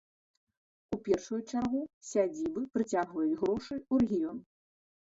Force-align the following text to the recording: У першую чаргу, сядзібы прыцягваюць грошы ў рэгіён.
У 0.95 0.99
першую 1.07 1.39
чаргу, 1.51 1.81
сядзібы 2.13 2.61
прыцягваюць 2.79 3.39
грошы 3.45 3.73
ў 3.93 3.95
рэгіён. 4.07 4.47